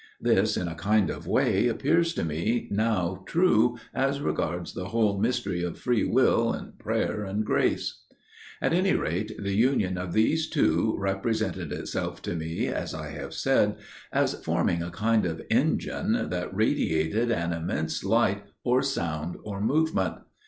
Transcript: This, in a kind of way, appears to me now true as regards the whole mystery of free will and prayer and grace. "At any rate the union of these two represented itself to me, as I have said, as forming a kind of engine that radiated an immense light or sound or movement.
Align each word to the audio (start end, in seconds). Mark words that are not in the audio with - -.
This, 0.19 0.57
in 0.57 0.67
a 0.67 0.73
kind 0.73 1.11
of 1.11 1.27
way, 1.27 1.67
appears 1.67 2.15
to 2.15 2.25
me 2.25 2.67
now 2.71 3.21
true 3.27 3.77
as 3.93 4.19
regards 4.19 4.73
the 4.73 4.87
whole 4.87 5.19
mystery 5.19 5.61
of 5.61 5.77
free 5.77 6.03
will 6.03 6.51
and 6.53 6.75
prayer 6.79 7.23
and 7.23 7.45
grace. 7.45 8.01
"At 8.63 8.73
any 8.73 8.95
rate 8.95 9.31
the 9.37 9.53
union 9.53 9.99
of 9.99 10.13
these 10.13 10.49
two 10.49 10.95
represented 10.97 11.71
itself 11.71 12.19
to 12.23 12.35
me, 12.35 12.65
as 12.65 12.95
I 12.95 13.09
have 13.11 13.35
said, 13.35 13.77
as 14.11 14.33
forming 14.33 14.81
a 14.81 14.89
kind 14.89 15.23
of 15.23 15.43
engine 15.51 16.29
that 16.31 16.49
radiated 16.51 17.29
an 17.29 17.53
immense 17.53 18.03
light 18.03 18.41
or 18.63 18.81
sound 18.81 19.37
or 19.43 19.61
movement. 19.61 20.15